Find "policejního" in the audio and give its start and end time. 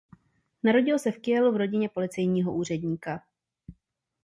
1.89-2.55